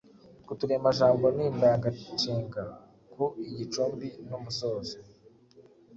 [0.41, 2.63] Utwo turemajambo ni indanganshinga
[3.13, 4.95] (ku), igicumbi n’umusozo.